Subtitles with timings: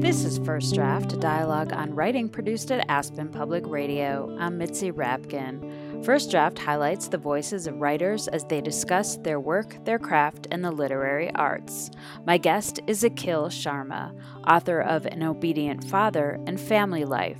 [0.00, 4.36] This is First Draft, a dialogue on writing produced at Aspen Public Radio.
[4.40, 6.04] I'm Mitzi Rapkin.
[6.04, 10.64] First Draft highlights the voices of writers as they discuss their work, their craft, and
[10.64, 11.92] the literary arts.
[12.26, 14.12] My guest is Akhil Sharma,
[14.44, 17.38] author of An Obedient Father and Family Life.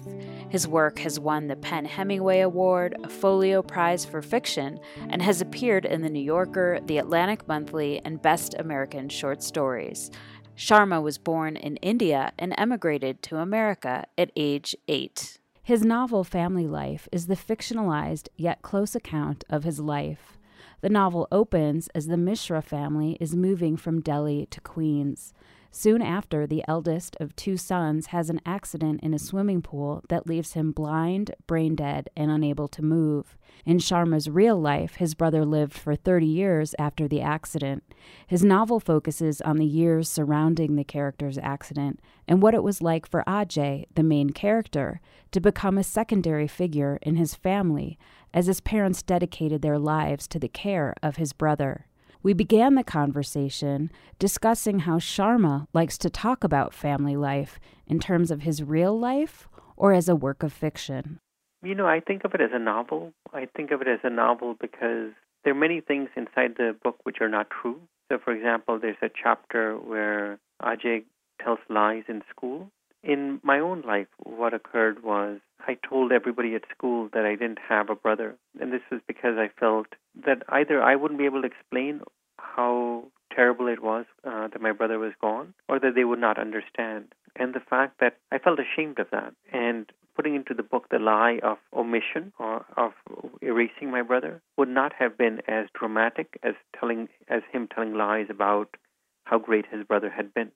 [0.50, 4.80] His work has won the PEN Hemingway Award, a Folio Prize for Fiction,
[5.10, 10.11] and has appeared in The New Yorker, The Atlantic Monthly, and Best American Short Stories.
[10.56, 15.39] Sharma was born in India and emigrated to America at age eight.
[15.62, 20.39] His novel Family Life is the fictionalized yet close account of his life.
[20.80, 25.34] The novel opens as the Mishra family is moving from Delhi to Queens.
[25.71, 30.26] Soon after, the eldest of two sons has an accident in a swimming pool that
[30.26, 33.36] leaves him blind, brain dead, and unable to move.
[33.67, 37.84] In Sharma's real life, his brother lived for 30 years after the accident.
[38.27, 43.06] His novel focuses on the years surrounding the character's accident and what it was like
[43.06, 45.01] for Ajay, the main character,
[45.33, 47.98] to become a secondary figure in his family
[48.33, 51.88] as his parents dedicated their lives to the care of his brother.
[52.22, 58.30] We began the conversation discussing how Sharma likes to talk about family life in terms
[58.30, 61.20] of his real life or as a work of fiction.
[61.62, 63.12] You know, I think of it as a novel.
[63.33, 65.12] I think of it as a novel because
[65.44, 67.80] there are many things inside the book which are not true.
[68.11, 71.05] So, for example, there's a chapter where Ajay
[71.42, 72.70] tells lies in school.
[73.03, 77.61] In my own life, what occurred was I told everybody at school that I didn't
[77.69, 78.37] have a brother.
[78.61, 79.87] And this was because I felt
[80.27, 82.01] that either I wouldn't be able to explain
[82.39, 83.05] how
[83.35, 87.15] terrible it was uh, that my brother was gone, or that they would not understand.
[87.37, 89.35] And the fact that I felt ashamed of that.
[89.53, 92.93] And putting into the book the lie of omission or of
[93.41, 98.27] erasing my brother would not have been as dramatic as telling as him telling lies
[98.29, 98.77] about
[99.25, 100.51] how great his brother had been.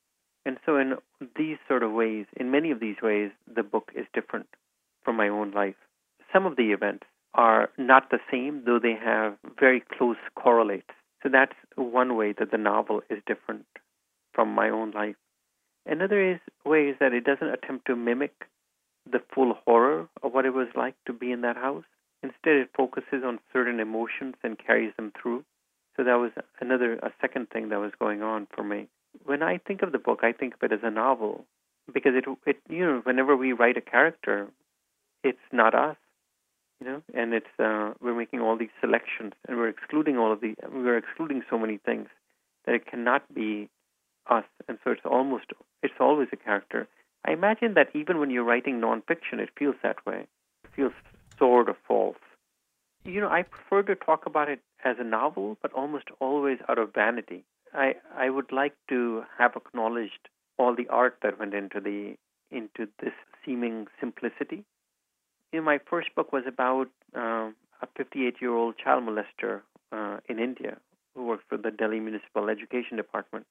[0.45, 0.95] And so in
[1.37, 4.49] these sort of ways, in many of these ways, the book is different
[5.05, 5.77] from my own life.
[6.33, 7.05] Some of the events
[7.35, 10.91] are not the same, though they have very close correlates.
[11.23, 13.67] So that's one way that the novel is different
[14.33, 15.17] from my own life.
[15.87, 18.33] Another is, way is that it doesn't attempt to mimic
[19.11, 21.85] the full horror of what it was like to be in that house.
[22.23, 25.45] Instead, it focuses on certain emotions and carries them through.
[25.97, 28.89] So that was another, a second thing that was going on for me.
[29.25, 31.45] When I think of the book, I think of it as a novel
[31.93, 34.49] because it, it, you know, whenever we write a character,
[35.25, 35.97] it's not us,
[36.81, 40.41] you know, and it's uh, we're making all these selections and we're excluding all of
[40.41, 42.09] the we're excluding so many things
[42.67, 43.69] that it cannot be
[44.29, 45.47] us, and so it's almost
[45.83, 46.89] it's always a character.
[47.25, 50.27] I imagine that even when you're writing nonfiction, it feels that way.
[50.65, 50.93] It feels
[51.39, 52.17] sort of false.
[53.05, 56.79] You know, I prefer to talk about it as a novel, but almost always out
[56.79, 57.45] of vanity.
[57.75, 60.29] I I would like to have acknowledged
[60.59, 62.17] all the art that went into the
[62.51, 64.65] into this seeming simplicity.
[65.53, 67.51] You know, my first book was about uh,
[67.83, 70.79] a 58-year-old child molester uh, in India
[71.15, 73.47] who worked for the Delhi Municipal Education Department,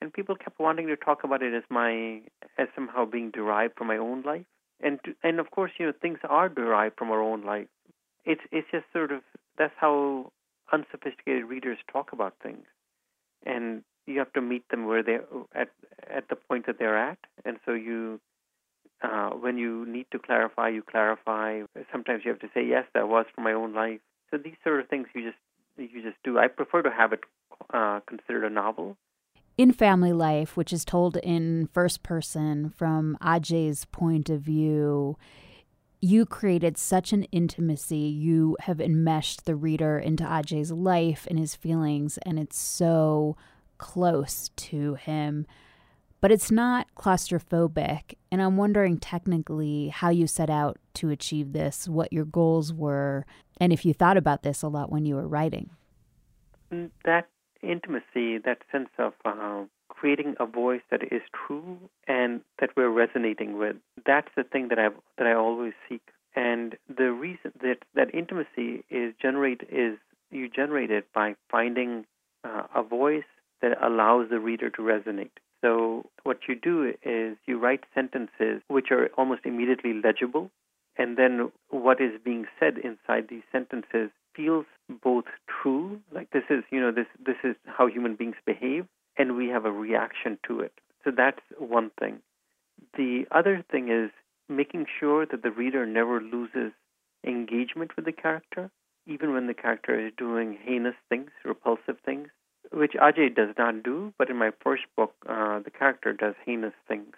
[0.00, 2.20] and people kept wanting to talk about it as my
[2.56, 4.46] as somehow being derived from my own life,
[4.80, 7.68] and to, and of course, you know, things are derived from our own life.
[8.24, 9.22] It's it's just sort of
[9.56, 10.32] that's how
[10.72, 12.66] unsophisticated readers talk about things,
[13.44, 15.18] and you have to meet them where they
[15.54, 15.68] at
[16.08, 18.20] at the point that they're at, and so you
[19.02, 21.62] uh, when you need to clarify, you clarify.
[21.92, 24.00] Sometimes you have to say, yes, that was for my own life.
[24.30, 25.38] So these sort of things you just
[25.76, 26.38] you just do.
[26.38, 27.20] I prefer to have it
[27.72, 28.96] uh, considered a novel.
[29.56, 35.16] In family life, which is told in first person from Ajay's point of view,
[36.00, 37.96] you created such an intimacy.
[37.96, 43.36] You have enmeshed the reader into Ajay's life and his feelings, and it's so
[43.78, 45.46] close to him
[46.20, 48.14] but it's not claustrophobic.
[48.30, 53.24] And I'm wondering technically how you set out to achieve this, what your goals were,
[53.60, 55.70] and if you thought about this a lot when you were writing.
[56.72, 57.28] Mm, that
[57.62, 59.64] intimacy, that sense of uh,
[59.98, 63.76] creating a voice that is true and that we're resonating with,
[64.06, 66.02] that's the thing that I that I always seek.
[66.34, 69.98] And the reason that that intimacy is generate is
[70.30, 72.04] you generate it by finding
[72.44, 73.30] uh, a voice
[73.60, 75.30] that allows the reader to resonate.
[75.62, 80.50] So what you do is you write sentences which are almost immediately legible,
[80.96, 84.66] and then what is being said inside these sentences feels
[85.02, 85.24] both
[85.60, 88.86] true, like this is you know this this is how human beings behave,
[89.18, 90.72] and we have a reaction to it.
[91.04, 92.20] So that's one thing.
[92.96, 94.10] The other thing is
[94.48, 96.72] making sure that the reader never loses
[97.26, 98.70] engagement with the character,
[99.06, 102.28] even when the character is doing heinous things, repulsive things.
[102.70, 106.74] which Ajay does not do, but in my first book, uh, the character does heinous
[106.86, 107.14] things.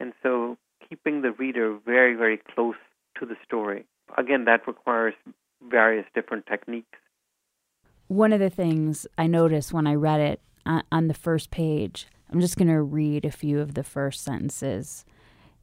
[0.00, 0.56] And so
[0.88, 2.76] keeping the reader very, very close
[3.18, 3.84] to the story.
[4.16, 5.14] Again, that requires
[5.68, 6.98] various different techniques.
[8.08, 12.40] One of the things I noticed when I read it on the first page, I'm
[12.40, 15.04] just going to read a few of the first sentences.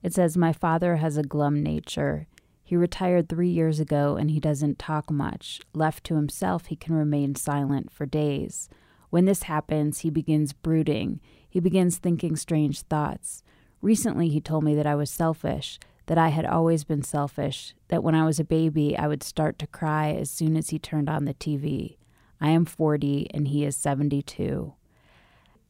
[0.04, 2.28] It says, My father has a glum nature.
[2.64, 5.60] He retired three years ago and he doesn't talk much.
[5.74, 8.70] Left to himself, he can remain silent for days.
[9.10, 11.20] When this happens, he begins brooding.
[11.50, 13.44] He begins thinking strange thoughts.
[13.82, 18.04] Recently, he told me that I was selfish, that I had always been selfish, that
[18.04, 21.10] when I was a baby, I would start to cry as soon as he turned
[21.10, 21.98] on the TV.
[22.40, 24.74] I am 40 and he is 72.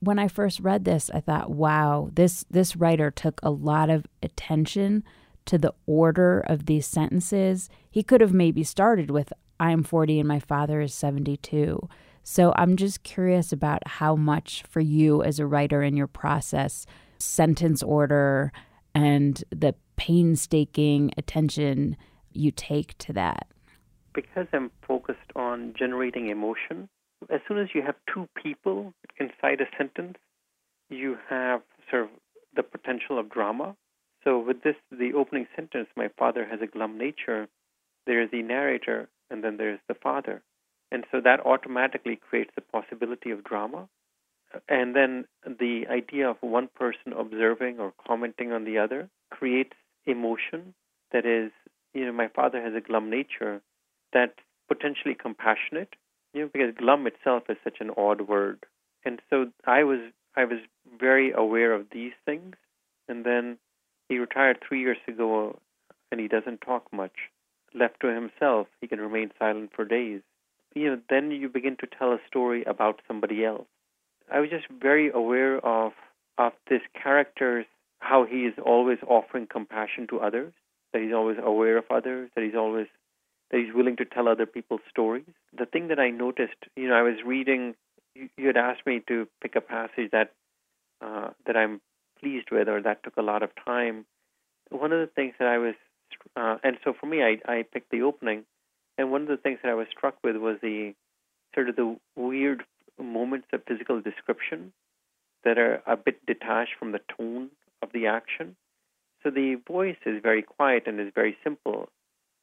[0.02, 4.06] When I first read this, I thought, wow, this, this writer took a lot of
[4.22, 5.04] attention
[5.46, 7.70] to the order of these sentences.
[7.90, 11.88] He could have maybe started with, I am 40 and my father is 72.
[12.24, 16.86] So I'm just curious about how much for you as a writer in your process
[17.20, 18.52] sentence order
[18.94, 21.96] and the painstaking attention
[22.34, 23.48] you take to that?
[24.14, 26.90] Because I'm focused on generating emotion,
[27.30, 30.18] as soon as you have two people inside a sentence,
[30.90, 32.10] you have sort of
[32.56, 33.76] the potential of drama.
[34.24, 37.48] So, with this, the opening sentence, my father has a glum nature,
[38.06, 40.42] there is the narrator, and then there's the father.
[40.92, 43.88] And so that automatically creates the possibility of drama
[44.68, 49.74] and then the idea of one person observing or commenting on the other creates
[50.06, 50.74] emotion
[51.12, 51.52] that is,
[51.94, 53.62] you know, my father has a glum nature
[54.14, 55.96] that's potentially compassionate,
[56.34, 58.66] you know, because glum itself is such an odd word.
[59.06, 60.00] And so I was
[60.36, 60.60] I was
[61.00, 62.56] very aware of these things
[63.08, 63.58] and then
[64.10, 65.60] he retired three years ago
[66.12, 67.30] and he doesn't talk much.
[67.74, 70.22] Left to himself, he can remain silent for days.
[70.76, 73.68] You know, then you begin to tell a story about somebody else
[74.32, 75.92] I was just very aware of
[76.38, 77.66] of this character's
[78.00, 80.54] how he is always offering compassion to others,
[80.92, 82.88] that he's always aware of others, that he's always
[83.52, 85.26] that he's willing to tell other people's stories.
[85.58, 87.76] The thing that I noticed, you know, I was reading.
[88.16, 90.34] You, you had asked me to pick a passage that
[91.02, 91.82] uh, that I'm
[92.20, 94.06] pleased with, or that took a lot of time.
[94.70, 95.76] One of the things that I was,
[96.36, 98.44] uh, and so for me, I, I picked the opening,
[98.98, 100.94] and one of the things that I was struck with was the
[101.54, 102.64] sort of the weird
[103.02, 104.72] moments of physical description
[105.44, 107.50] that are a bit detached from the tone
[107.82, 108.56] of the action.
[109.24, 111.90] So the voice is very quiet and is very simple,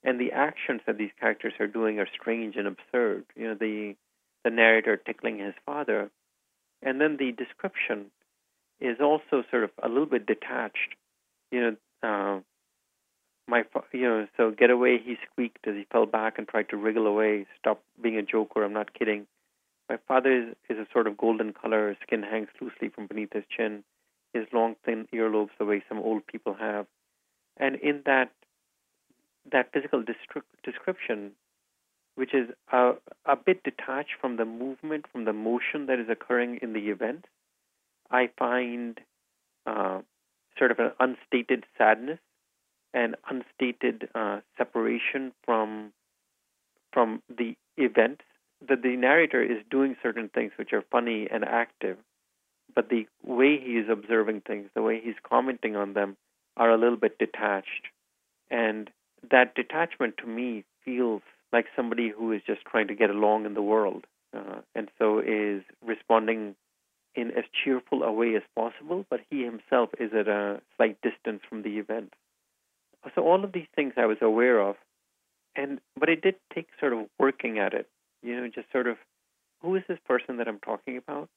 [0.04, 3.24] and the actions that these characters are doing are strange and absurd.
[3.34, 3.94] You know, the
[4.44, 6.10] the narrator tickling his father,
[6.82, 8.06] and then the description
[8.80, 10.94] is also sort of a little bit detached.
[11.50, 12.40] You know, uh,
[13.48, 14.98] my you know, so get away.
[14.98, 17.46] He squeaked as he fell back and tried to wriggle away.
[17.58, 18.64] Stop being a joker.
[18.64, 19.26] I'm not kidding.
[19.88, 21.88] My father is, is a sort of golden color.
[21.88, 23.84] His Skin hangs loosely from beneath his chin.
[24.34, 26.86] His long, thin earlobes, the way some old people have.
[27.56, 28.30] And in that
[29.52, 30.02] that physical
[30.64, 31.32] description,
[32.14, 32.92] which is a,
[33.26, 37.26] a bit detached from the movement, from the motion that is occurring in the event,
[38.10, 39.00] I find
[39.66, 40.00] uh,
[40.58, 42.18] sort of an unstated sadness
[42.94, 45.92] and unstated uh, separation from
[46.90, 48.22] from the event
[48.66, 51.98] that the narrator is doing certain things which are funny and active,
[52.74, 56.16] but the way he is observing things, the way he's commenting on them,
[56.56, 57.88] are a little bit detached.
[58.50, 58.90] And
[59.30, 61.22] that detachment to me feels
[61.52, 64.04] like somebody who is just trying to get along in the world
[64.36, 66.54] uh, and so is responding
[67.14, 71.40] in as cheerful a way as possible, but he himself is at a slight distance
[71.48, 72.12] from the event.
[73.14, 74.76] So all of these things I was aware of,
[75.56, 77.88] and but it did take sort of working at it
[78.22, 78.96] you know, just sort of
[79.60, 81.28] who is this person that I'm talking about?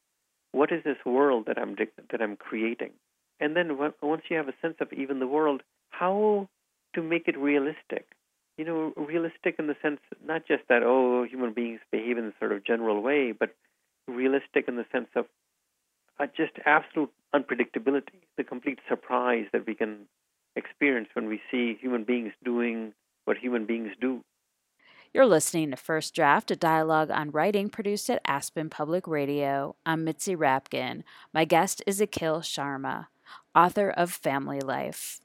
[0.52, 2.92] What is this world that I'm that I'm creating?
[3.40, 6.48] And then once you have a sense of even the world, how
[6.94, 8.08] to make it realistic?
[8.58, 12.34] You know, realistic in the sense not just that oh human beings behave in a
[12.40, 13.56] sort of general way, but
[14.08, 15.26] realistic in the sense of
[16.20, 20.00] uh, just absolute unpredictability, the complete surprise that we can
[20.56, 22.94] experience when we see human beings doing
[23.26, 24.24] what human beings do.
[25.14, 29.76] You're listening to First Draft, a dialogue on writing produced at Aspen Public Radio.
[29.86, 31.04] I'm Mitzi Rapkin.
[31.34, 33.08] My guest is Akhil Sharma,
[33.54, 35.20] author of Family Life.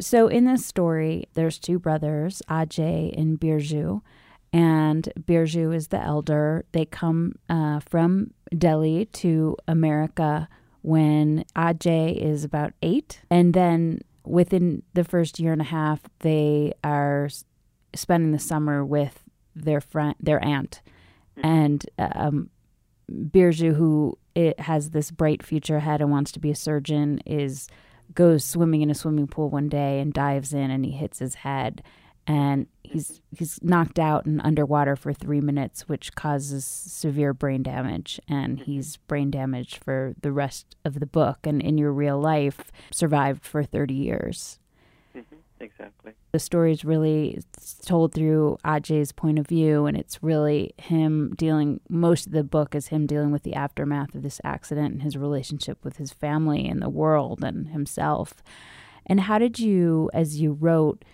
[0.00, 4.00] So, in this story, there's two brothers, Ajay and Birju,
[4.52, 6.64] and Birju is the elder.
[6.72, 10.48] They come uh, from Delhi to America
[10.82, 16.72] when Ajay is about eight, and then within the first year and a half, they
[16.82, 17.28] are
[17.94, 19.22] spending the summer with
[19.54, 20.80] their friend, their aunt,
[21.36, 21.46] mm-hmm.
[21.46, 22.50] and um,
[23.10, 27.68] Birju, who it has this bright future ahead and wants to be a surgeon, is
[28.14, 31.36] goes swimming in a swimming pool one day and dives in and he hits his
[31.36, 31.82] head
[32.26, 38.20] and he's he's knocked out and underwater for three minutes, which causes severe brain damage,
[38.28, 38.64] and mm-hmm.
[38.64, 41.38] he's brain damaged for the rest of the book.
[41.44, 44.58] And in your real life, survived for thirty years.
[45.62, 46.12] Exactly.
[46.32, 47.40] The story is really
[47.86, 51.80] told through Ajay's point of view, and it's really him dealing.
[51.88, 55.16] Most of the book is him dealing with the aftermath of this accident and his
[55.16, 58.42] relationship with his family and the world and himself.
[59.06, 61.04] And how did you, as you wrote?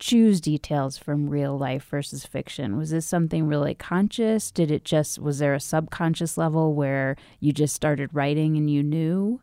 [0.00, 2.76] choose details from real life versus fiction?
[2.76, 4.52] Was this something really conscious?
[4.52, 8.84] Did it just, was there a subconscious level where you just started writing and you
[8.84, 9.40] knew?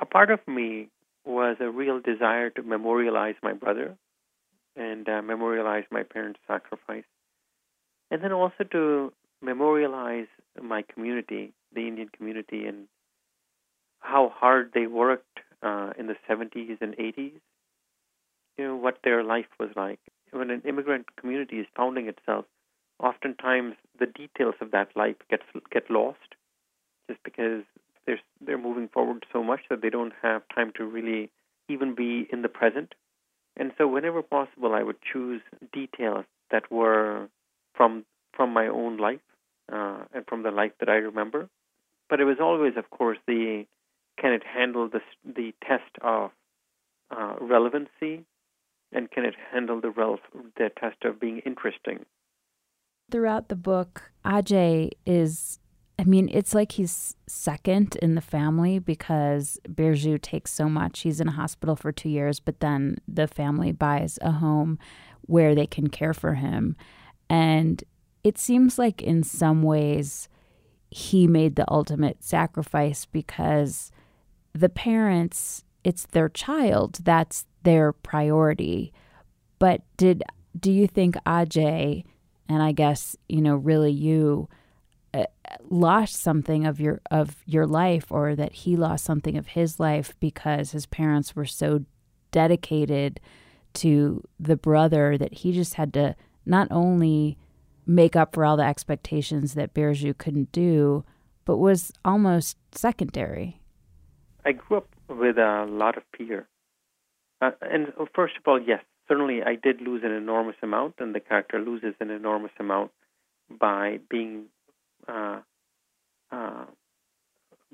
[0.00, 0.88] A part of me
[1.26, 3.96] was a real desire to memorialize my brother
[4.76, 7.04] and uh, memorialize my parents' sacrifice.
[8.10, 10.28] And then also to memorialize
[10.62, 12.86] my community, the Indian community, and
[14.00, 17.40] how hard they worked uh, in the 70s and 80s
[18.56, 20.00] you know what their life was like.
[20.30, 22.46] When an immigrant community is founding itself,
[22.98, 26.34] oftentimes the details of that life gets get lost,
[27.08, 27.62] just because
[28.06, 31.30] they're they're moving forward so much that they don't have time to really
[31.68, 32.94] even be in the present.
[33.56, 35.40] And so, whenever possible, I would choose
[35.72, 37.28] details that were
[37.74, 39.20] from from my own life
[39.72, 41.48] uh, and from the life that I remember.
[42.08, 43.66] But it was always, of course, the
[44.20, 46.30] can it handle the the test of
[47.10, 48.24] uh, relevancy
[48.92, 50.20] and can it handle the, rel-
[50.56, 52.04] the test of being interesting?
[53.10, 55.60] Throughout the book, Ajay is,
[55.98, 61.00] I mean, it's like he's second in the family because Birju takes so much.
[61.00, 64.78] He's in a hospital for two years, but then the family buys a home
[65.22, 66.76] where they can care for him.
[67.30, 67.82] And
[68.22, 70.28] it seems like in some ways
[70.90, 73.90] he made the ultimate sacrifice because
[74.52, 77.00] the parents, it's their child.
[77.02, 78.92] That's their priority.
[79.58, 80.22] But did
[80.58, 82.04] do you think Ajay
[82.48, 84.48] and I guess you know really you
[85.68, 90.14] lost something of your of your life or that he lost something of his life
[90.20, 91.84] because his parents were so
[92.30, 93.20] dedicated
[93.74, 97.38] to the brother that he just had to not only
[97.86, 101.04] make up for all the expectations that Birju couldn't do,
[101.44, 103.60] but was almost secondary.
[104.44, 106.48] I grew up with a lot of fear.
[107.40, 111.14] Uh, and uh, first of all, yes, certainly I did lose an enormous amount, and
[111.14, 112.90] the character loses an enormous amount
[113.50, 114.46] by being
[115.08, 115.40] uh,
[116.30, 116.64] uh,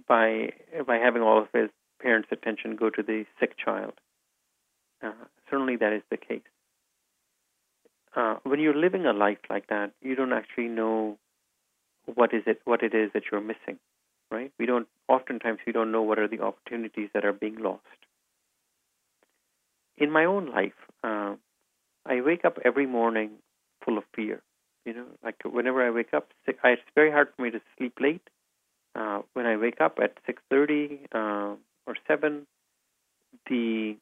[0.08, 0.52] by
[0.86, 1.70] by having all of his
[2.00, 3.92] parents' attention go to the sick child.
[5.02, 5.12] Uh,
[5.50, 6.42] certainly, that is the case.
[8.14, 11.18] Uh, when you're living a life like that, you don't actually know
[12.14, 13.78] what is it what it is that you're missing,
[14.30, 14.52] right?
[14.58, 14.88] We don't.
[15.08, 17.82] Oftentimes, we don't know what are the opportunities that are being lost
[19.96, 21.34] in my own life, uh,
[22.04, 23.30] I wake up every morning
[23.84, 24.42] full of fear.
[24.84, 28.26] You know, like whenever I wake up, it's very hard for me to sleep late.
[28.94, 31.54] Uh, when I wake up at six thirty uh,
[31.86, 32.46] or seven,
[33.48, 33.96] the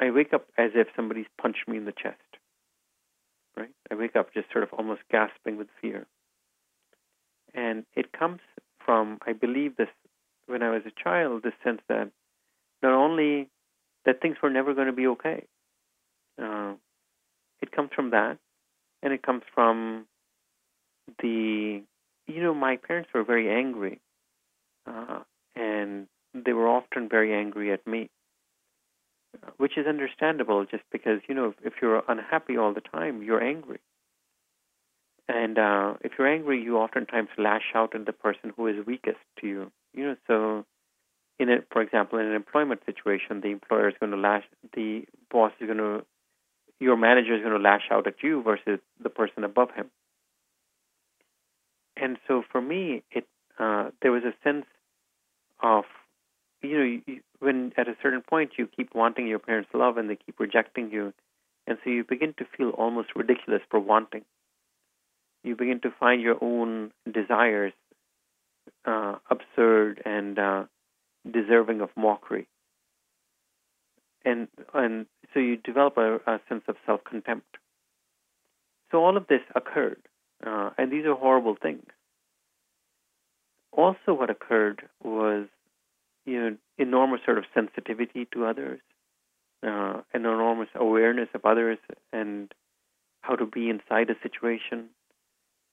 [0.00, 2.16] I wake up as if somebody's punched me in the chest.
[3.56, 3.70] Right?
[3.90, 6.06] I wake up just sort of almost gasping with fear,
[7.54, 8.40] and it comes
[8.84, 9.88] from I believe this
[10.46, 12.10] when I was a child, this sense that
[12.82, 13.48] not only
[14.06, 15.44] that things were never going to be okay.
[16.42, 16.72] Uh,
[17.60, 18.38] it comes from that,
[19.02, 20.06] and it comes from
[21.20, 21.82] the,
[22.26, 24.00] you know, my parents were very angry,
[24.86, 25.20] uh,
[25.56, 28.08] and they were often very angry at me,
[29.56, 33.42] which is understandable just because, you know, if, if you're unhappy all the time, you're
[33.42, 33.80] angry.
[35.28, 39.18] And uh, if you're angry, you oftentimes lash out at the person who is weakest
[39.40, 39.72] to you.
[39.94, 40.64] You know, so
[41.38, 45.04] in a, for example, in an employment situation, the employer is going to lash, the
[45.30, 46.04] boss is going to,
[46.80, 49.90] your manager is going to lash out at you versus the person above him.
[51.96, 53.26] And so for me, it
[53.58, 54.64] uh, there was a sense
[55.62, 55.84] of,
[56.62, 60.08] you know, you, when at a certain point you keep wanting your parents' love and
[60.08, 61.12] they keep rejecting you,
[61.66, 64.24] and so you begin to feel almost ridiculous for wanting.
[65.44, 67.74] You begin to find your own desires
[68.86, 70.64] uh, absurd and uh,
[71.30, 72.46] deserving of mockery.
[74.24, 77.56] And and so you develop a, a sense of self contempt.
[78.90, 80.02] So all of this occurred,
[80.44, 81.86] uh, and these are horrible things.
[83.72, 85.46] Also, what occurred was,
[86.26, 88.80] you know, enormous sort of sensitivity to others,
[89.62, 91.78] uh, an enormous awareness of others
[92.12, 92.52] and
[93.20, 94.86] how to be inside a situation,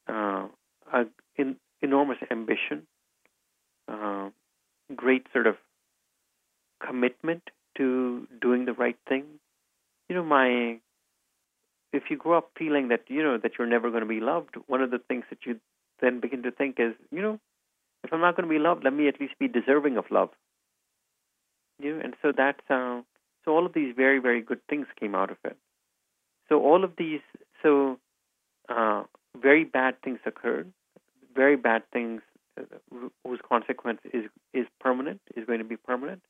[0.08, 0.48] uh,
[0.94, 1.06] a
[1.38, 2.86] in, enormous ambition,
[3.88, 4.30] uh,
[4.96, 5.56] great sort of
[6.86, 7.44] commitment
[7.78, 9.26] to doing the right thing.
[10.10, 10.80] You know, my
[11.94, 14.56] if you grow up feeling that you know that you're never going to be loved,
[14.68, 15.60] one of the things that you
[16.02, 17.40] then begin to think is, you know,
[18.04, 20.30] if I'm not going to be loved, let me at least be deserving of love.
[21.80, 23.02] You know, and so that's uh,
[23.46, 25.58] so all of these very very good things came out of it.
[26.50, 27.22] So all of these,
[27.62, 28.00] so
[28.70, 29.04] uh,
[29.42, 30.72] very bad things occurred,
[31.36, 32.22] very bad things
[32.60, 32.64] uh,
[33.24, 36.22] whose consequence is is permanent, is going to be permanent,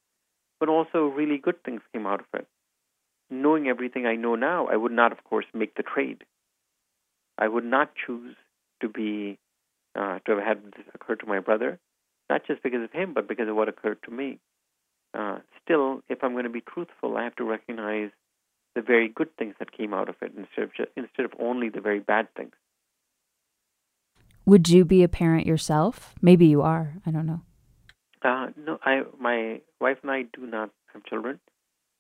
[0.60, 2.48] but also really good things came out of it.
[3.30, 6.24] Knowing everything I know now, I would not, of course, make the trade.
[7.38, 8.36] I would not choose
[8.82, 9.38] to be
[9.96, 11.80] uh, to have had this occur to my brother,
[12.30, 14.40] not just because of him, but because of what occurred to me.
[15.14, 18.12] Uh, still, if I'm going to be truthful, I have to recognize
[18.76, 21.70] the very good things that came out of it instead of just, instead of only
[21.70, 22.54] the very bad things.
[24.46, 26.14] Would you be a parent yourself?
[26.22, 26.94] Maybe you are.
[27.06, 27.42] I don't know.
[28.24, 31.40] Uh, no, I my wife and I do not have children.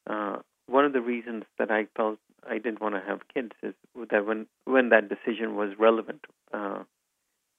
[0.10, 3.74] Uh, one of the reasons that I felt I didn't want to have kids is
[4.10, 6.84] that when when that decision was relevant, uh,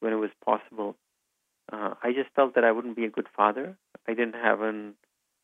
[0.00, 0.96] when it was possible,
[1.72, 3.76] uh, I just felt that I wouldn't be a good father.
[4.06, 4.94] I didn't have an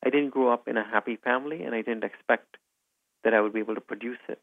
[0.04, 2.56] I didn't grow up in a happy family, and I didn't expect
[3.23, 4.40] that I would be able to produce it.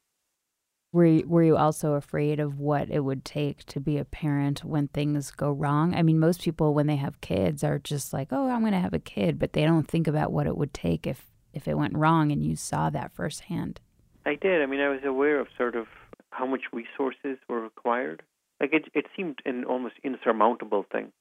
[0.94, 4.66] Were you, were you also afraid of what it would take to be a parent
[4.66, 5.96] when things go wrong?
[5.96, 8.80] I mean, most people when they have kids are just like, "Oh, I'm going to
[8.80, 11.78] have a kid," but they don't think about what it would take if if it
[11.78, 13.80] went wrong and you saw that firsthand.
[14.26, 14.62] I did.
[14.62, 15.88] I mean, I was aware of sort of
[16.32, 18.22] how much resources were required.
[18.60, 21.14] Like it it seemed an almost insurmountable thing.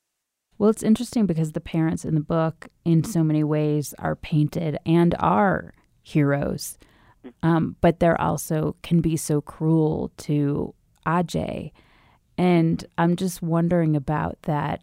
[0.59, 3.11] Well, it's interesting because the parents in the book, in mm-hmm.
[3.11, 5.73] so many ways, are painted and are
[6.03, 6.77] heroes,
[7.43, 10.75] um, but they're also can be so cruel to
[11.07, 11.73] Ajay.
[12.39, 14.83] And I'm just wondering about that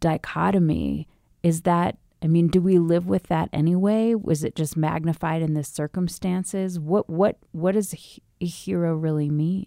[0.00, 1.08] dichotomy.
[1.42, 4.14] Is that, I mean, do we live with that anyway?
[4.14, 6.78] Was it just magnified in the circumstances?
[6.78, 7.94] What what what does
[8.40, 9.66] a hero really mean?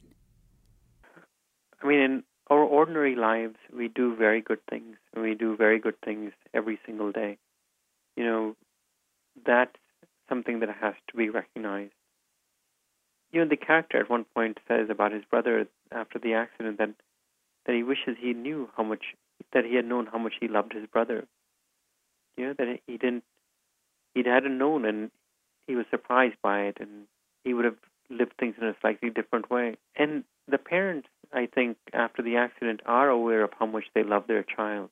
[1.81, 5.79] I mean, in our ordinary lives, we do very good things, and we do very
[5.79, 7.37] good things every single day.
[8.15, 8.55] You know,
[9.45, 9.75] that's
[10.29, 11.93] something that has to be recognized.
[13.31, 16.91] You know, the character at one point says about his brother after the accident that
[17.65, 19.15] that he wishes he knew how much
[19.53, 21.25] that he had known how much he loved his brother.
[22.37, 23.23] You know, that he didn't
[24.13, 25.11] he hadn't known and
[25.67, 27.07] he was surprised by it and
[27.43, 27.77] he would have
[28.09, 29.75] lived things in a slightly different way.
[29.95, 34.27] And the parents I think, after the accident, are aware of how much they love
[34.27, 34.91] their child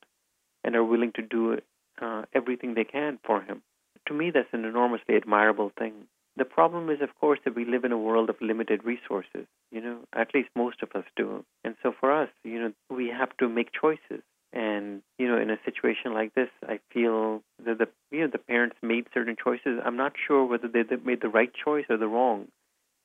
[0.62, 1.58] and are willing to do
[2.00, 3.62] uh, everything they can for him.
[4.08, 6.06] To me, that's an enormously admirable thing.
[6.36, 9.46] The problem is, of course, that we live in a world of limited resources.
[9.70, 11.44] You know, at least most of us do.
[11.62, 14.22] And so for us, you know, we have to make choices.
[14.52, 18.38] And you know, in a situation like this, I feel that the you know the
[18.38, 19.80] parents made certain choices.
[19.84, 22.46] I'm not sure whether they made the right choice or the wrong.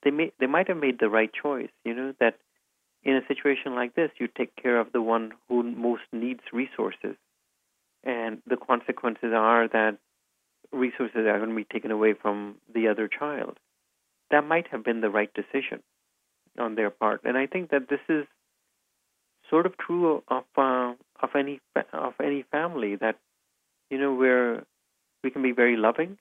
[0.03, 1.71] They may they might have made the right choice.
[1.83, 2.38] You know that
[3.03, 7.15] in a situation like this, you take care of the one who most needs resources.
[8.03, 9.97] And the consequences are that
[10.71, 13.58] resources are going to be taken away from the other child.
[14.32, 15.82] That might have been the right decision
[16.58, 17.21] on their part.
[17.23, 18.25] And I think that this is
[19.49, 21.60] sort of true of uh, of any
[21.93, 23.17] of any family that
[23.89, 24.65] you know where
[25.23, 26.17] we can be very loving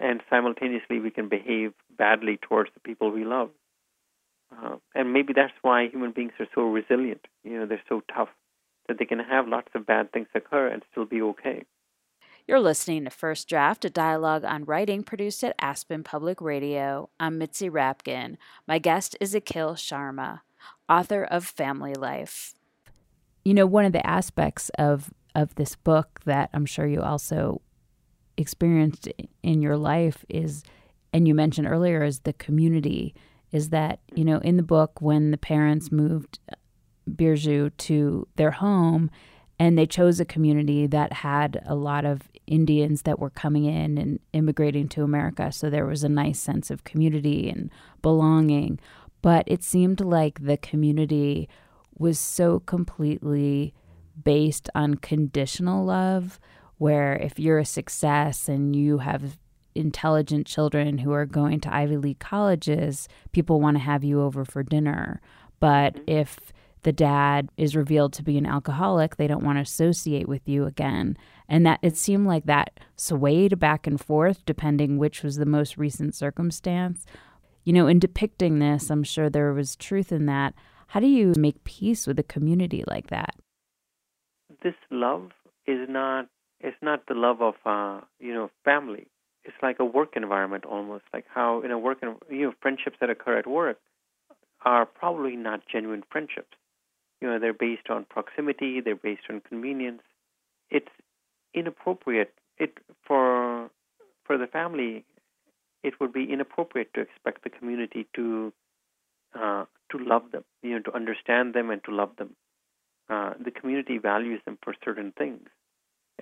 [0.00, 3.50] and simultaneously we can behave badly towards the people we love.
[4.52, 7.26] Uh, and maybe that's why human beings are so resilient.
[7.44, 8.28] You know, they're so tough
[8.88, 11.64] that they can have lots of bad things occur and still be okay.
[12.48, 17.10] You're listening to First Draft, a dialogue on writing produced at Aspen Public Radio.
[17.18, 18.36] I'm Mitzi Rapkin.
[18.68, 20.42] My guest is Akhil Sharma,
[20.88, 22.54] author of Family Life.
[23.44, 27.62] You know, one of the aspects of of this book that I'm sure you also
[28.36, 29.08] experienced
[29.42, 30.62] in your life is,
[31.12, 33.12] and you mentioned earlier, is the community
[33.50, 36.38] is that, you know, in the book, when the parents moved
[37.10, 39.10] Birju to their home,
[39.58, 43.98] and they chose a community that had a lot of Indians that were coming in
[43.98, 45.50] and immigrating to America.
[45.50, 47.70] So there was a nice sense of community and
[48.02, 48.78] belonging.
[49.22, 51.48] But it seemed like the community
[51.98, 53.74] was so completely
[54.22, 56.38] based on conditional love,
[56.78, 59.38] where if you're a success and you have
[59.74, 64.44] intelligent children who are going to Ivy League colleges, people want to have you over
[64.44, 65.20] for dinner.
[65.60, 66.10] But mm-hmm.
[66.10, 66.52] if
[66.86, 70.64] the dad is revealed to be an alcoholic, they don't want to associate with you
[70.64, 71.18] again.
[71.48, 75.76] And that it seemed like that swayed back and forth depending which was the most
[75.76, 77.04] recent circumstance.
[77.64, 80.54] You know, in depicting this, I'm sure there was truth in that.
[80.88, 83.34] How do you make peace with a community like that?
[84.62, 85.30] this love
[85.66, 86.26] is not
[86.60, 89.06] it's not the love of uh, you know family.
[89.44, 93.10] It's like a work environment almost, like how in a work you know friendships that
[93.10, 93.78] occur at work
[94.64, 96.56] are probably not genuine friendships.
[97.20, 100.02] You know, they're based on proximity, they're based on convenience.
[100.70, 100.90] It's
[101.54, 103.70] inappropriate it for
[104.24, 105.04] for the family
[105.82, 108.52] it would be inappropriate to expect the community to
[109.34, 112.34] uh, to love them, you know, to understand them and to love them.
[113.08, 115.48] Uh, the community values them for certain things,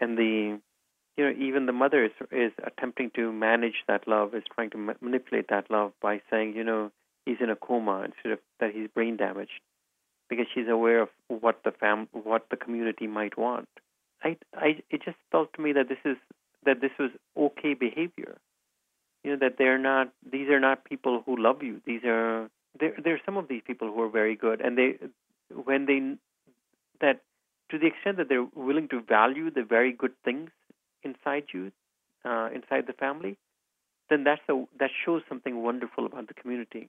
[0.00, 0.58] and the
[1.16, 4.76] you know even the mother is is attempting to manage that love, is trying to
[4.76, 6.90] ma- manipulate that love by saying, you know,
[7.24, 9.60] he's in a coma instead of that he's brain damaged,
[10.34, 13.68] because she's aware of what the fam what the community might want.
[14.22, 16.16] I I it just felt to me that this is
[16.64, 18.38] that this was okay behavior.
[19.22, 21.80] You know that they're not these are not people who love you.
[21.86, 24.98] These are there there are some of these people who are very good and they
[25.64, 26.16] when they
[27.00, 27.20] that
[27.70, 30.50] to the extent that they're willing to value the very good things
[31.02, 31.72] inside you,
[32.24, 33.36] uh, inside the family,
[34.10, 36.88] then that's a, that shows something wonderful about the community.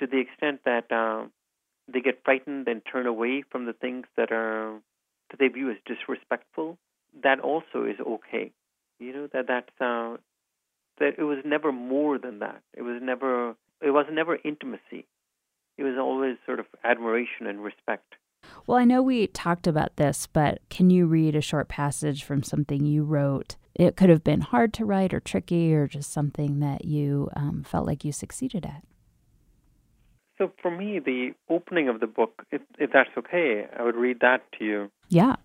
[0.00, 1.26] To the extent that uh,
[1.92, 4.80] they get frightened and turn away from the things that are
[5.30, 6.78] that they view as disrespectful,
[7.22, 8.52] that also is okay.
[8.98, 10.16] You know that that's uh,
[10.98, 12.62] that it was never more than that.
[12.74, 15.06] It was never it was never intimacy.
[15.76, 18.14] It was always sort of admiration and respect.
[18.66, 22.42] Well, I know we talked about this, but can you read a short passage from
[22.42, 23.56] something you wrote?
[23.74, 27.64] It could have been hard to write or tricky or just something that you um,
[27.64, 28.84] felt like you succeeded at.
[30.38, 34.20] So, for me, the opening of the book, if, if that's okay, I would read
[34.20, 34.90] that to you.
[35.08, 35.36] Yeah.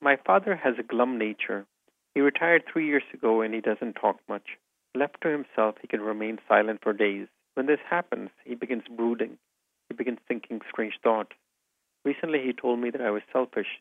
[0.00, 1.66] My father has a glum nature.
[2.14, 4.56] He retired three years ago and he doesn't talk much.
[4.94, 7.28] Left to himself, he can remain silent for days.
[7.54, 9.38] When this happens, he begins brooding.
[9.88, 11.32] He begins thinking strange thoughts.
[12.04, 13.80] Recently, he told me that I was selfish,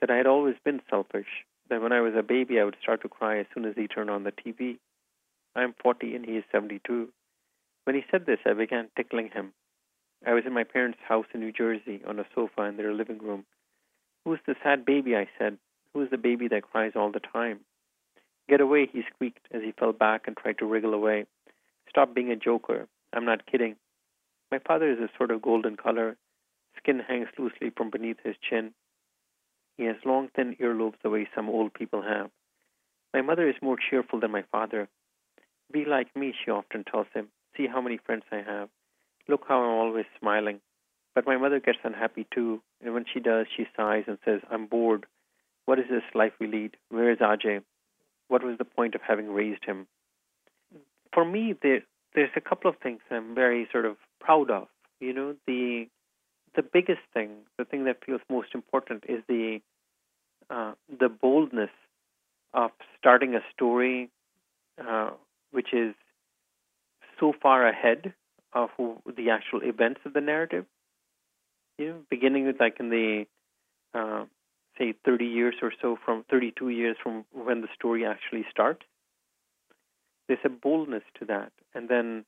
[0.00, 3.02] that I had always been selfish, that when I was a baby, I would start
[3.02, 4.78] to cry as soon as he turned on the TV.
[5.54, 7.08] I am 40 and he is 72.
[7.84, 9.52] When he said this, I began tickling him.
[10.26, 13.18] I was in my parents' house in New Jersey on a sofa in their living
[13.18, 13.46] room.
[14.24, 15.16] Who is the sad baby?
[15.16, 15.58] I said.
[15.94, 17.60] Who is the baby that cries all the time?
[18.48, 21.26] Get away, he squeaked as he fell back and tried to wriggle away.
[21.88, 22.86] Stop being a joker.
[23.12, 23.76] I'm not kidding.
[24.50, 26.16] My father is a sort of golden color.
[26.76, 28.72] Skin hangs loosely from beneath his chin.
[29.76, 32.30] He has long, thin earlobes the way some old people have.
[33.14, 34.88] My mother is more cheerful than my father.
[35.72, 37.28] Be like me, she often tells him.
[37.56, 38.68] See how many friends I have.
[39.30, 40.60] Look how I'm always smiling.
[41.14, 44.66] But my mother gets unhappy too, and when she does, she sighs and says, I'm
[44.66, 45.06] bored.
[45.66, 46.76] What is this life we lead?
[46.88, 47.62] Where is Ajay?
[48.26, 49.86] What was the point of having raised him?
[51.14, 51.82] For me, there,
[52.14, 54.66] there's a couple of things I'm very sort of proud of.
[54.98, 55.86] You know, the
[56.56, 59.60] the biggest thing, the thing that feels most important, is the
[60.50, 61.70] uh, the boldness
[62.52, 64.10] of starting a story
[64.84, 65.10] uh,
[65.52, 65.94] which is
[67.20, 68.12] so far ahead
[68.52, 68.70] of
[69.16, 70.66] the actual events of the narrative.
[71.78, 73.26] You know, beginning with like in the
[73.94, 74.24] uh,
[74.78, 78.82] say 30 years or so from 32 years from when the story actually starts.
[80.28, 82.24] There's a boldness to that, and then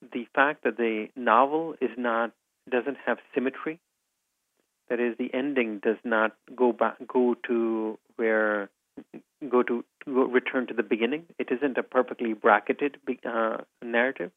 [0.00, 2.32] the fact that the novel is not
[2.68, 3.78] doesn't have symmetry.
[4.88, 8.68] That is, the ending does not go back go to where
[9.48, 11.26] go to go, return to the beginning.
[11.38, 14.32] It isn't a perfectly bracketed uh, narrative.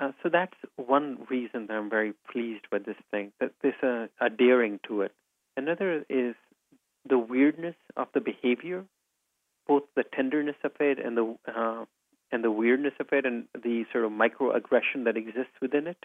[0.00, 3.32] Uh, so that's one reason that I'm very pleased with this thing.
[3.40, 5.12] That there's a, a daring to it.
[5.56, 6.34] Another is
[7.08, 8.84] the weirdness of the behavior,
[9.66, 11.84] both the tenderness of it and the uh,
[12.30, 16.04] and the weirdness of it, and the sort of microaggression that exists within it.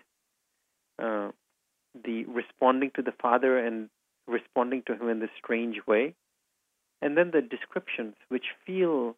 [0.97, 1.31] Uh,
[2.03, 3.89] the responding to the father and
[4.27, 6.15] responding to him in this strange way,
[7.01, 9.15] and then the descriptions, which feel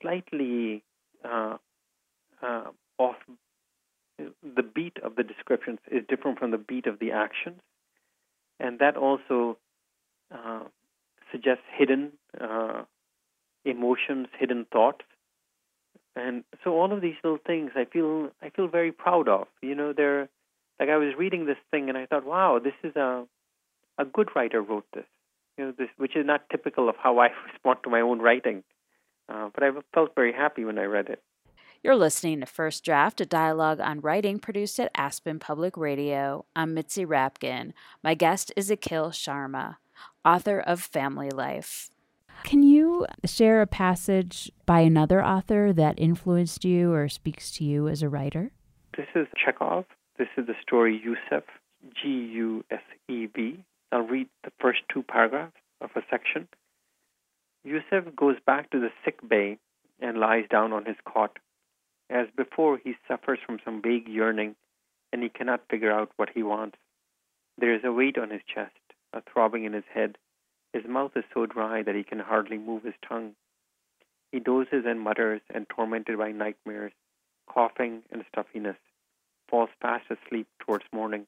[0.00, 0.82] slightly
[1.24, 1.56] uh,
[2.42, 2.64] uh,
[2.98, 3.16] off.
[4.18, 7.60] The beat of the descriptions is different from the beat of the actions,
[8.58, 9.58] and that also
[10.34, 10.64] uh,
[11.30, 12.82] suggests hidden uh,
[13.64, 15.04] emotions, hidden thoughts,
[16.16, 19.46] and so all of these little things I feel I feel very proud of.
[19.60, 20.28] You know, they're
[20.80, 23.26] like I was reading this thing and I thought, wow, this is a
[23.98, 25.04] a good writer wrote this.
[25.58, 28.64] You know, this which is not typical of how I respond to my own writing.
[29.28, 31.22] Uh, but I felt very happy when I read it.
[31.86, 36.44] You're listening to First Draft, a dialogue on writing produced at Aspen Public Radio.
[36.56, 37.74] I'm Mitzi Rapkin.
[38.02, 39.76] My guest is Akhil Sharma
[40.24, 41.88] author of Family Life.
[42.42, 47.86] Can you share a passage by another author that influenced you or speaks to you
[47.86, 48.50] as a writer?
[48.96, 49.84] This is Chekhov.
[50.18, 51.44] This is the story Gusev,
[51.94, 53.64] G U S E V.
[53.92, 55.54] I'll read the first two paragraphs.
[55.80, 56.48] of a section.
[57.64, 59.58] Gusev goes back to the sick bay
[60.00, 61.38] and lies down on his cot.
[62.08, 64.54] As before, he suffers from some vague yearning,
[65.12, 66.78] and he cannot figure out what he wants.
[67.58, 68.76] There is a weight on his chest,
[69.12, 70.18] a throbbing in his head.
[70.72, 73.34] His mouth is so dry that he can hardly move his tongue.
[74.30, 76.92] He dozes and mutters, and tormented by nightmares,
[77.48, 78.76] coughing and stuffiness,
[79.48, 81.26] falls fast asleep towards morning.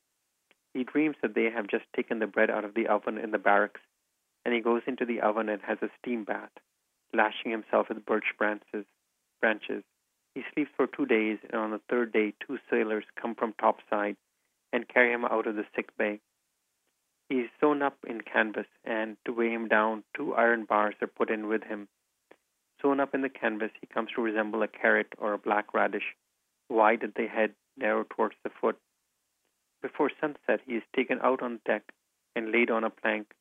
[0.74, 3.38] He dreams that they have just taken the bread out of the oven in the
[3.38, 3.80] barracks,
[4.44, 6.52] and he goes into the oven and has a steam bath,
[7.12, 8.84] lashing himself with birch branches.
[9.40, 9.82] branches.
[10.38, 14.16] He sleeps for two days, and on the third day, two sailors come from topside
[14.72, 16.20] and carry him out of the sick bay.
[17.28, 21.08] He is sewn up in canvas, and to weigh him down, two iron bars are
[21.08, 21.88] put in with him.
[22.80, 26.14] Sewn up in the canvas, he comes to resemble a carrot or a black radish,
[26.68, 28.78] wide at the head, narrow towards the foot.
[29.82, 31.82] Before sunset, he is taken out on deck
[32.36, 33.32] and laid on a plank.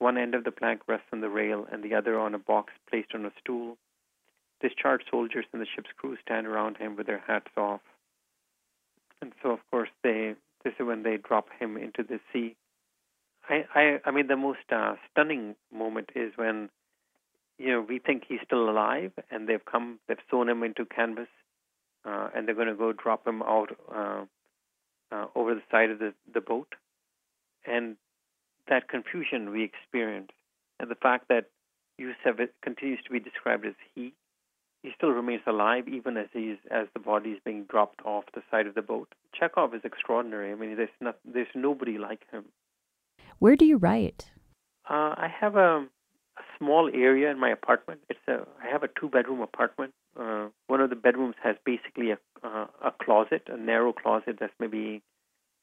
[0.00, 2.74] One end of the plank rests on the rail, and the other on a box
[2.90, 3.78] placed on a stool.
[4.62, 7.80] Discharged soldiers and the ship's crew stand around him with their hats off.
[9.20, 12.54] And so, of course, they this is when they drop him into the sea.
[13.48, 16.70] I, I, I mean, the most uh, stunning moment is when,
[17.58, 21.28] you know, we think he's still alive, and they've come, they've sewn him into canvas,
[22.04, 24.24] uh, and they're going to go drop him out uh,
[25.10, 26.74] uh, over the side of the, the boat.
[27.66, 27.96] And
[28.68, 30.30] that confusion we experience,
[30.78, 31.46] and the fact that
[32.00, 34.14] Gusev continues to be described as he,
[34.82, 38.42] he still remains alive even as he's as the body is being dropped off the
[38.50, 39.14] side of the boat.
[39.38, 40.52] Chekhov is extraordinary.
[40.52, 42.44] I mean, there's not there's nobody like him.
[43.38, 44.30] Where do you write?
[44.88, 45.86] Uh, I have a,
[46.36, 48.00] a small area in my apartment.
[48.08, 49.94] It's a I have a two bedroom apartment.
[50.18, 54.52] Uh, one of the bedrooms has basically a uh, a closet, a narrow closet that's
[54.58, 55.02] maybe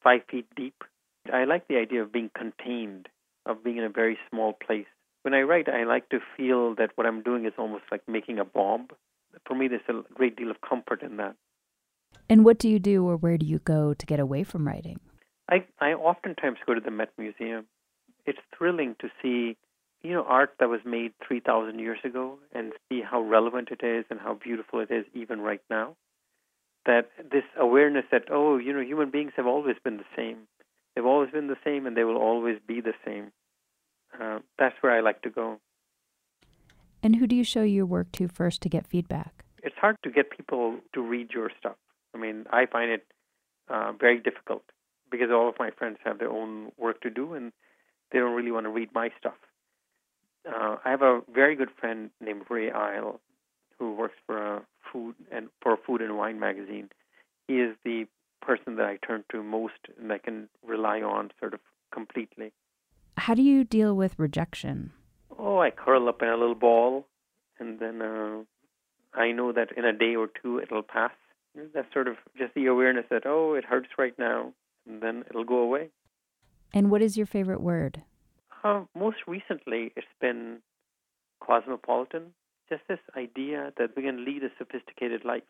[0.01, 0.84] five feet deep.
[1.32, 3.10] I like the idea of being contained,
[3.45, 4.88] of being in a very small place.
[5.23, 8.39] When I write, I like to feel that what I'm doing is almost like making
[8.39, 8.88] a bomb
[9.47, 11.36] for me, there's a great deal of comfort in that.
[12.29, 14.99] And what do you do, or where do you go to get away from writing?
[15.49, 17.65] I I oftentimes go to the Met Museum.
[18.25, 19.58] It's thrilling to see,
[20.01, 23.84] you know, art that was made three thousand years ago, and see how relevant it
[23.86, 25.95] is and how beautiful it is even right now.
[26.86, 30.47] That this awareness that oh, you know, human beings have always been the same.
[30.95, 33.32] They've always been the same, and they will always be the same.
[34.19, 35.60] Uh, that's where I like to go.
[37.02, 39.45] And who do you show your work to first to get feedback?
[39.63, 41.76] It's hard to get people to read your stuff.
[42.13, 43.06] I mean, I find it
[43.69, 44.63] uh, very difficult
[45.12, 47.52] because all of my friends have their own work to do and
[48.12, 49.36] they don't really want to read my stuff.
[50.48, 53.19] Uh, I have a very good friend named Ray Isle
[53.78, 56.89] who works for a food and for a food and wine magazine.
[57.48, 58.08] He is the
[58.41, 61.60] person that I turn to most and I can rely on sort of
[61.93, 62.52] completely.
[63.19, 64.91] How do you deal with rejection?
[65.39, 67.05] oh, I curl up in a little ball,
[67.60, 68.43] and then uh,
[69.13, 71.12] I know that in a day or two it'll pass.
[71.73, 74.53] That's sort of just the awareness that, oh, it hurts right now,
[74.88, 75.89] and then it'll go away.
[76.73, 78.03] And what is your favorite word?
[78.63, 80.60] Uh, most recently, it's been
[81.41, 82.34] cosmopolitan.
[82.69, 85.43] Just this idea that we can lead a sophisticated life.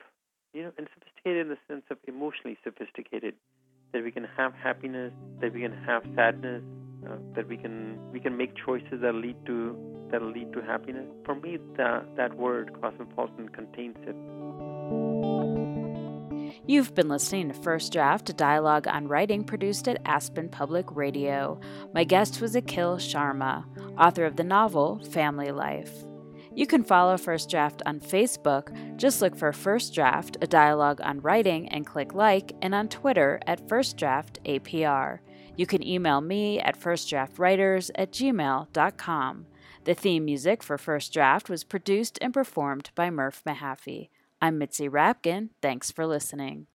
[0.54, 3.36] You know, and sophisticated in the sense of emotionally sophisticated.
[3.92, 6.64] That we can have happiness, that we can have sadness,
[7.36, 9.76] that we can we can make choices that lead to
[10.12, 11.06] that lead to happiness.
[11.26, 14.16] For me, that that word cosmopolitan contains it.
[16.66, 21.60] You've been listening to First Draft, a dialogue on writing produced at Aspen Public Radio.
[21.94, 23.66] My guest was Akhil Sharma,
[23.98, 25.92] author of the novel Family Life.
[26.54, 28.98] You can follow First Draft on Facebook.
[28.98, 33.40] Just look for First Draft, a dialogue on writing, and click like, and on Twitter
[33.48, 35.20] at First Draft APR.
[35.60, 39.46] You can email me at firstdraftwriters at gmail.com.
[39.84, 44.08] The theme music for First Draft was produced and performed by Murph Mahaffey.
[44.42, 45.50] I'm Mitzi Rapkin.
[45.62, 46.68] Thanks for listening.